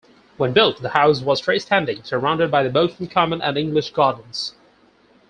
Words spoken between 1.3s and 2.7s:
freestanding, surrounded by